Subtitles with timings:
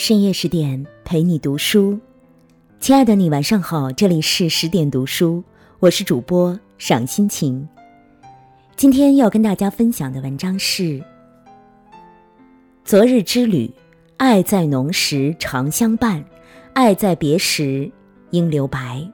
[0.00, 1.98] 深夜十点陪你读书，
[2.78, 5.42] 亲爱的你晚上好，这里是十点读书，
[5.80, 7.68] 我是主播赏心情。
[8.76, 10.82] 今天要跟大家分享的文章是
[12.84, 13.66] 《昨日之旅》，
[14.18, 16.24] 爱在浓时长相伴，
[16.74, 17.90] 爱在别时
[18.30, 19.04] 应留白。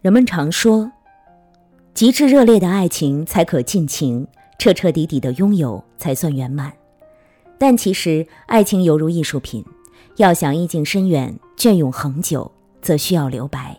[0.00, 0.90] 人们常说，
[1.92, 4.26] 极致热烈的爱情才可尽情，
[4.58, 6.72] 彻彻底底的拥有才算圆满。
[7.58, 9.64] 但其实，爱情犹如艺术品，
[10.16, 12.50] 要想意境深远、隽永恒久，
[12.80, 13.76] 则需要留白。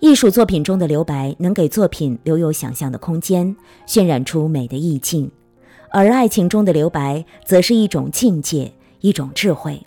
[0.00, 3.54] 艺术作品中的留白，能给作品留有想象的空间，
[3.86, 5.28] 渲染出美的意境；
[5.90, 9.80] 而爱情中的留白，则是一种境界，一种智慧。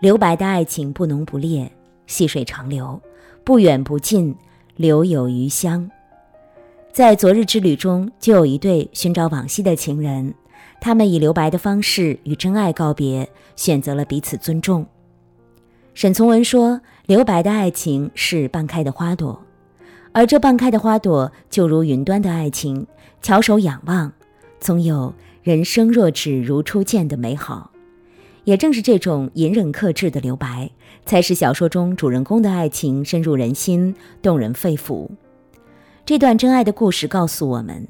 [0.00, 1.72] 留白的爱情不浓不烈，
[2.06, 3.00] 细水长流，
[3.42, 4.36] 不远不近，
[4.76, 5.90] 留有余香。
[6.92, 10.34] 在《昨日之旅》中，就有一对寻找往昔的情人。
[10.80, 14.86] 他们以留白的方式与真爱告别，选择了彼此尊重。
[15.94, 19.44] 沈从文说：“留白的爱情是半开的花朵，
[20.12, 22.86] 而这半开的花朵就如云端的爱情，
[23.20, 24.12] 翘首仰望，
[24.60, 27.72] 总有人生若只如初见的美好。”
[28.44, 30.70] 也正是这种隐忍克制的留白，
[31.04, 35.06] 才使小说中主人公的爱情深入人心，动人肺腑。
[36.06, 37.86] 这段真爱的故事告诉我们：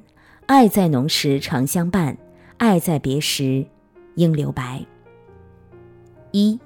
[0.46, 2.16] 爱在浓时常相伴。
[2.58, 3.64] 爱在别时，
[4.16, 4.84] 应留白。
[6.32, 6.58] 一，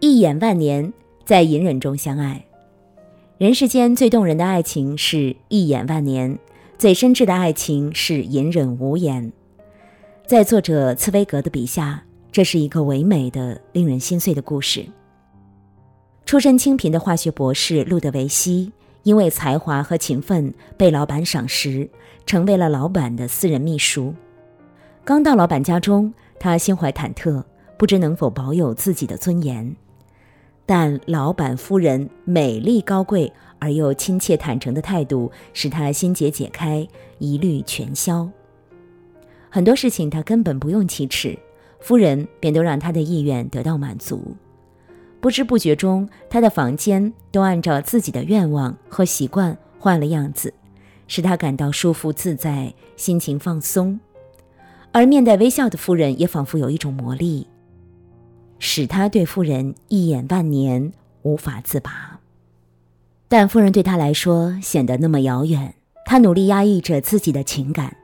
[0.00, 0.92] 一眼万年，
[1.24, 2.44] 在隐忍中相爱。
[3.38, 6.36] 人世间最动人的爱情是一眼万年，
[6.76, 9.32] 最深挚的爱情是隐忍无言。
[10.26, 12.02] 在作者茨威格的笔下，
[12.32, 14.84] 这是一个唯美的、令人心碎的故事。
[16.26, 18.72] 出身清贫的化学博士路德维希，
[19.04, 21.88] 因为才华和勤奋被老板赏识，
[22.26, 24.12] 成为了老板的私人秘书。
[25.04, 27.42] 刚到老板家中，他心怀忐忑，
[27.78, 29.74] 不知能否保有自己的尊严。
[30.66, 36.86] 但老板夫人美丽高贵而又亲切坦诚的态度，使他心结解开，
[37.18, 38.28] 疑虑全消。
[39.48, 41.38] 很多事情他根本不用启齿，
[41.80, 44.36] 夫人便都让他的意愿得到满足。
[45.20, 50.52] 不知不觉中，他的房间都按照自己的愿望和习惯换了样子，
[51.06, 53.98] 使他感到舒服自在，心情放松。
[54.92, 57.46] 而面带微笑的夫人也仿佛有一种魔力，
[58.58, 62.18] 使他对夫人一眼万年无法自拔。
[63.28, 65.74] 但夫人对他来说显得那么遥远。
[66.06, 67.94] 他努力压抑着自己的情感，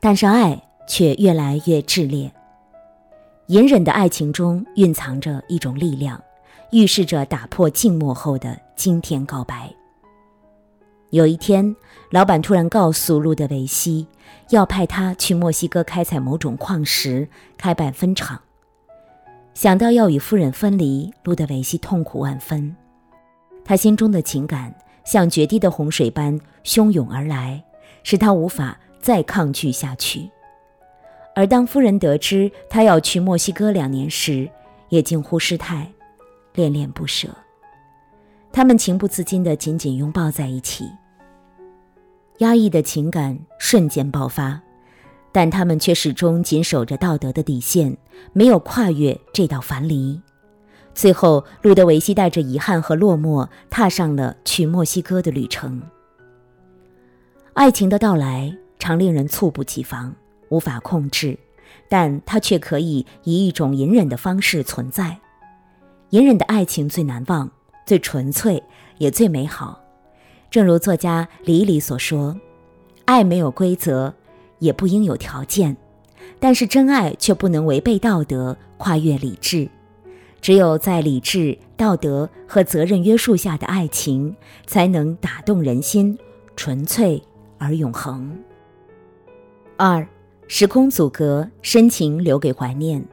[0.00, 2.32] 但是爱却越来越炽烈。
[3.46, 6.20] 隐忍的爱情中蕴藏着一种力量，
[6.72, 9.72] 预示着打破静默后的惊天告白。
[11.10, 11.74] 有一天，
[12.10, 14.06] 老板突然告诉路德维希，
[14.50, 18.40] 要派他去墨西哥开采某种矿石，开办分厂。
[19.54, 22.74] 想到要与夫人分离，路德维希痛苦万分。
[23.64, 24.74] 他心中的情感
[25.04, 27.62] 像决堤的洪水般汹涌而来，
[28.02, 30.28] 使他无法再抗拒下去。
[31.36, 34.48] 而当夫人得知他要去墨西哥两年时，
[34.88, 35.90] 也近乎失态，
[36.54, 37.28] 恋恋不舍。
[38.56, 40.90] 他们情不自禁地紧紧拥抱在一起，
[42.38, 44.58] 压抑的情感瞬间爆发，
[45.30, 47.94] 但他们却始终紧守着道德的底线，
[48.32, 50.18] 没有跨越这道樊篱。
[50.94, 55.82] 最后，路德维希带着遗憾和落寞，踏上了去墨西哥的旅程。
[57.52, 60.14] 爱情的到来常令人猝不及防，
[60.48, 61.38] 无法控制，
[61.90, 65.18] 但它却可以以一种隐忍的方式存在。
[66.08, 67.50] 隐忍的爱情最难忘。
[67.86, 68.60] 最纯粹
[68.98, 69.80] 也最美好，
[70.50, 72.36] 正如作家李李所说
[73.06, 74.12] ：“爱没有规则，
[74.58, 75.76] 也不应有条件，
[76.40, 79.68] 但是真爱却不能违背道德，跨越理智。
[80.40, 84.34] 只有在理智、道德和责任约束下的爱情，
[84.66, 86.18] 才能打动人心，
[86.56, 87.22] 纯粹
[87.56, 88.36] 而永恒。”
[89.78, 90.04] 二，
[90.48, 93.04] 时空阻隔，深情留给怀念。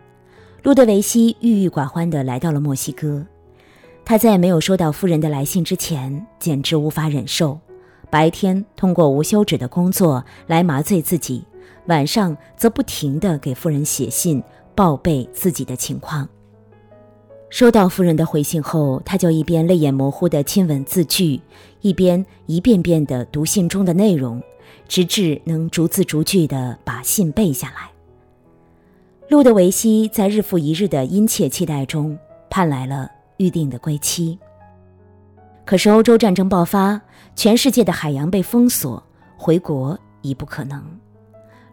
[0.64, 3.24] 路德维希郁郁寡欢地来到了墨西哥。
[4.06, 7.60] 他在没有收到夫人的来信之前，简直无法忍受。
[8.10, 11.44] 白天通过无休止的工作来麻醉自己，
[11.88, 14.44] 晚上则不停地给夫人写信
[14.76, 16.28] 报备自己的情况。
[17.50, 21.40] 收到夫人的回信后，他就一边泪眼模糊地亲吻字句，
[21.82, 24.42] 一边一遍遍地读信中的内容，
[24.88, 27.90] 直至能逐字逐句地把信背下来。
[29.30, 32.18] 路德维希在日复一日的殷切期待中，
[32.50, 33.10] 盼来了。
[33.38, 34.38] 预定的归期。
[35.66, 37.00] 可是欧洲战争爆发，
[37.36, 39.02] 全世界的海洋被封锁，
[39.38, 40.84] 回国已不可能。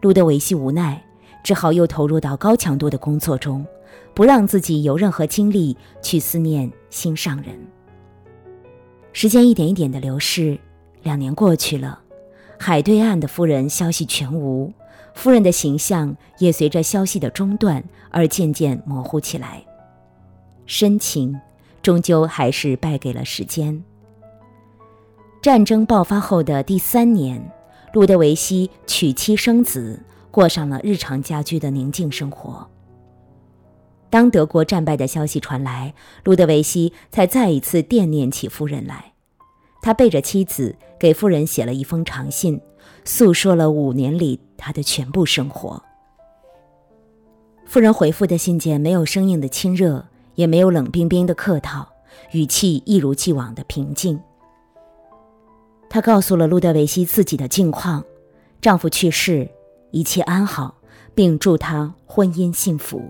[0.01, 1.03] 路德维希无奈，
[1.43, 3.67] 只好又投入到高强度的工作中，
[4.15, 7.59] 不让自己有任何精力去思念心上人。
[9.13, 10.57] 时间一点一点的流逝，
[11.03, 11.99] 两年过去了，
[12.59, 14.73] 海对岸的夫人消息全无，
[15.15, 19.63] 夫人的形象也随着消息的中断而渐渐模糊起来。
[20.65, 21.37] 深情
[21.83, 23.83] 终究还是败给了时间。
[25.43, 27.43] 战争爆发后的第三年，
[27.95, 29.99] 路德维希娶妻生子，
[30.31, 32.69] 过上了日常家居的宁静生活。
[34.11, 35.95] 当德国战败的消息传来，
[36.25, 39.13] 路德维希才再一次惦念起夫人来。
[39.81, 42.61] 他背着妻子给夫人写了一封长信，
[43.05, 45.83] 诉说了五年里他的全部生活。
[47.65, 51.89] 夫人回复的信件没有生硬的亲热，也没有冷冰冰的客套，
[52.33, 54.21] 语气一如既往的平静。
[55.89, 58.05] 她告诉了路德维希自己的近况，
[58.61, 59.51] 丈夫去世，
[59.91, 60.75] 一切安好，
[61.15, 63.03] 并祝她婚姻幸福。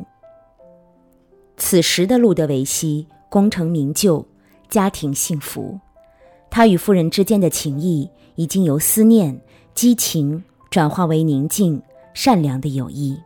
[1.56, 4.26] 此时的路德维希功成名就，
[4.68, 5.78] 家庭幸福，
[6.48, 9.38] 他与夫人之间的情谊已经由思念、
[9.74, 11.82] 激情转化为宁静、
[12.14, 13.20] 善良的友谊。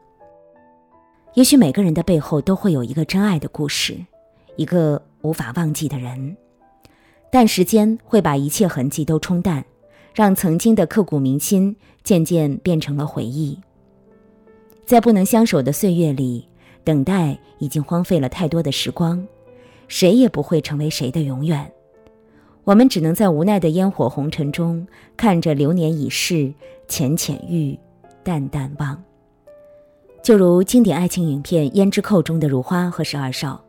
[1.34, 3.96] 也许每个人的背后都会有一个真爱的故事，
[4.56, 6.36] 一个无法忘记的人，
[7.30, 9.64] 但时间会把一切痕迹都冲淡，
[10.14, 13.58] 让曾经的刻骨铭心渐渐变成了回忆。
[14.86, 16.48] 在不能相守的岁月里。
[16.84, 19.26] 等待已经荒废了太多的时光，
[19.88, 21.72] 谁也不会成为谁的永远。
[22.62, 24.86] 我们只能在无奈的烟火红尘中，
[25.16, 26.52] 看着流年已逝，
[26.86, 27.78] 浅浅遇，
[28.22, 29.02] 淡淡忘。
[30.24, 33.62] 就如经典爱情影片《胭脂扣》中的如花和十二少，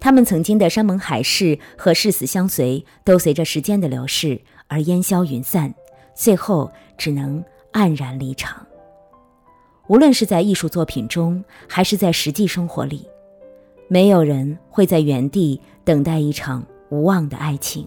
[0.00, 5.74] 他们曾经的山盟海誓和誓死相随，都随着时间的流逝而烟消云散，
[6.14, 7.44] 最后只能
[7.74, 8.66] 黯然离场。
[9.88, 13.06] 无论是在艺术作品中，还是在实际生活里，
[13.86, 17.86] 没有人会在原地等待一场无望的爱情。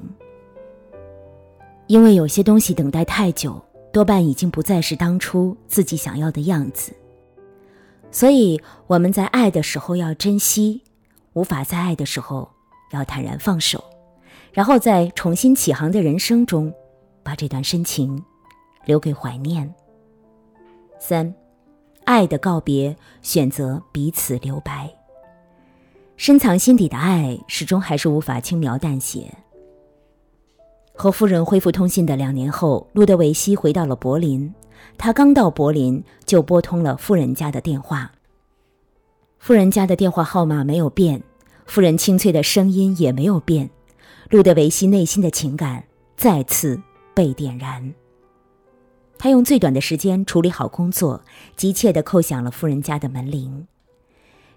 [1.88, 3.60] 因为有些东西等待太久，
[3.92, 6.94] 多半已经不再是当初自己想要的样子。
[8.14, 10.84] 所以我们在爱的时候要珍惜，
[11.34, 12.50] 无法在爱的时候
[12.92, 13.84] 要坦然放手，
[14.54, 16.72] 然后在重新起航的人生中，
[17.24, 18.24] 把这段深情
[18.86, 19.74] 留给怀念。
[21.00, 21.34] 三。
[22.06, 24.94] 爱的告别，选择彼此留白。
[26.18, 29.34] 深藏心底的爱，始终还是无法轻描淡写。
[30.94, 34.54] 和夫人恢复通信的两年后，路德维希回到了柏林。
[34.98, 38.12] 他刚到柏林，就拨通了夫人家的电话。
[39.40, 41.22] 夫人家的电话号码没有变，
[41.66, 43.70] 夫人清脆的声音也没有变。
[44.30, 45.84] 路德维希内心的情感
[46.16, 46.80] 再次
[47.14, 47.94] 被点燃。
[49.18, 51.22] 他用最短的时间处理好工作，
[51.56, 53.68] 急切地叩响了夫人家的门铃。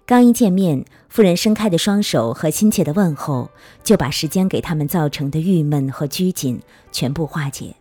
[0.07, 3.51] 刚一见面，夫人伸开的双手和亲切的问候，
[3.83, 6.61] 就把时间给他们造成的郁闷和拘谨
[6.93, 7.75] 全部化解。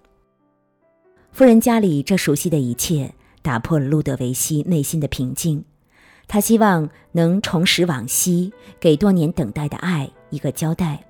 [1.31, 5.65] 夫人家里这熟悉的一切，打破了路德维希内心的平静。
[6.27, 11.07] 他希望能重拾往昔，给多年等待的爱一个交代。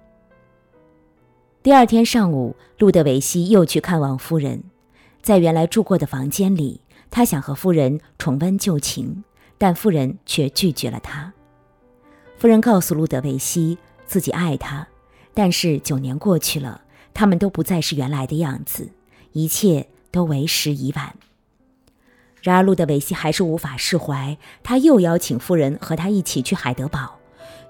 [1.62, 4.62] 第二天上午，路德维希又去看望夫人。
[5.22, 9.24] 在原来住过的房间里，他想和夫人重温旧情，
[9.58, 11.32] 但夫人却拒绝了他。
[12.38, 14.86] 夫人告诉路德维希自己爱他，
[15.34, 16.82] 但是九年过去了，
[17.14, 18.90] 他们都不再是原来的样子，
[19.32, 21.14] 一切都为时已晚。
[22.42, 27.18] 然而路德维希还是无法释怀，他又邀请夫人和他一起去海德堡，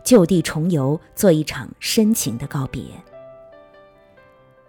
[0.05, 2.83] 就地重游，做一场深情的告别。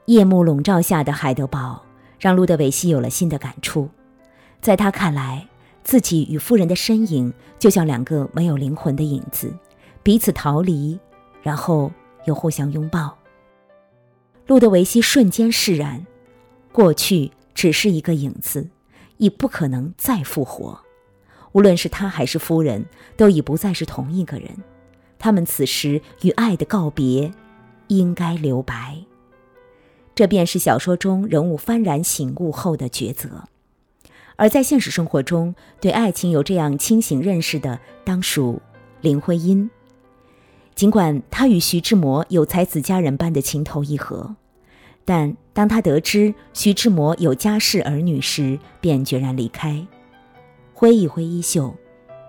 [0.05, 1.83] 夜幕笼罩下的海德堡。
[2.19, 3.91] 让路德维希有了新的感触，
[4.59, 5.47] 在他看来，
[5.87, 9.55] 自己与夫人的身影就像两个没有灵魂的影子，
[10.03, 10.99] 彼此逃离，
[11.41, 11.89] 然后
[12.25, 13.17] 又互相拥抱。
[14.47, 16.05] 路德维希瞬间释然，
[16.73, 18.67] 过去只是一个影子，
[19.15, 20.77] 已不可能再复活。
[21.53, 24.49] 无论是他还是夫人，都已不再是同一个人。
[25.17, 27.31] 他们此时与爱的告别，
[27.87, 28.97] 应该留白。
[30.13, 33.45] 这便是小说中人物幡然醒悟后的抉择，
[34.37, 38.61] 而在现实生活中，对爱情有这样清醒认识的，当属
[39.01, 39.69] 林徽因。
[40.73, 44.35] 尽管她与徐志摩有才子佳人般的情投意合，
[45.03, 49.85] 但当她得知徐志摩有家室儿女时，便决然离开，
[50.73, 51.75] 挥一挥衣袖，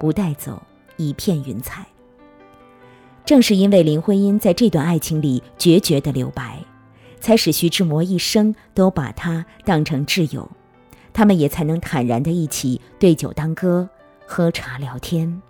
[0.01, 0.63] 不带走
[0.97, 1.87] 一片云彩。
[3.25, 6.59] 正是因为林徽因在这段爱情里决绝的留白。
[7.21, 10.49] 才使徐志摩一生都把她当成挚友，
[11.19, 13.89] 他们也才能坦然地一起对酒当歌，
[14.25, 15.43] 喝茶聊天。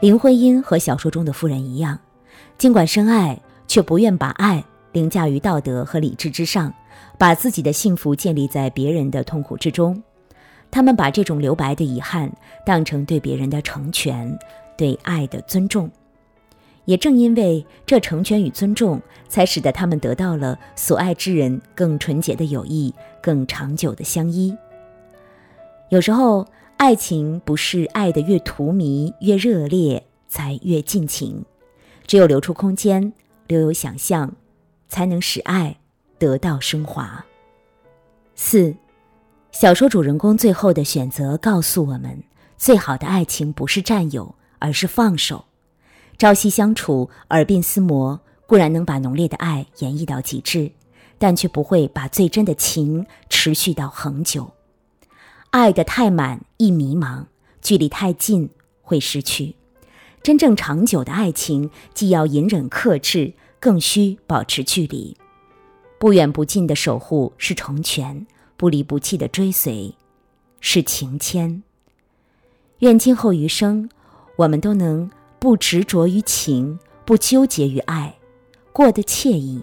[0.00, 1.98] 林徽因和小说中的夫人一样，
[2.56, 6.72] 尽管深爱，却不愿把爱凌驾于道德和理智之上，
[7.18, 10.02] 把自己的幸福建立在别人的痛苦之中。
[10.70, 12.32] 他们把这种留白的遗憾
[12.64, 14.34] 当成对别人的成全，
[14.78, 15.90] 对爱的尊重。
[16.86, 22.94] 也正因为这成全与尊重，才使得他们得到了所爱之人更纯洁的友谊，
[23.26, 24.56] 更长久的相依。
[25.88, 31.44] 有时候，爱情不是爱的越荼蘼、越热烈才越尽情，
[32.06, 33.12] 只有留出空间，
[33.48, 34.32] 留有想象，
[34.88, 35.76] 才能使爱
[36.20, 37.26] 得到升华。
[38.36, 38.72] 四，
[39.50, 42.22] 小说主人公最后的选择告诉我们：
[42.56, 45.46] 最好的爱情不是占有，而是放手。
[46.16, 50.70] 朝夕相处，耳鬓厮磨，固然能把浓烈的爱演绎到极致，
[51.18, 54.52] 但却不会把最真的情持续到恒久。
[55.50, 57.26] 爱的太满易迷茫，
[57.62, 58.50] 距离太近
[58.82, 59.56] 会失去。
[60.22, 65.16] 真正长久的爱情，既要隐忍克制，更需保持距离。
[65.98, 69.94] 不远不近的守护是成全，不离不弃的追随
[70.60, 71.62] 是情牵。
[72.80, 73.88] 愿今后余生，
[74.36, 75.10] 我们都能。
[75.38, 78.16] 不执着于情，不纠结于爱，
[78.72, 79.62] 过得惬意，